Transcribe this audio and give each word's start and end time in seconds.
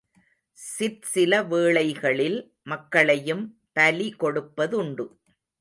சிற்சில 0.57 1.41
வேளைகளில் 1.43 2.39
மக்களையும் 2.63 3.45
பலி 3.73 4.15
கொடுப்பதுண்டு. 4.19 5.07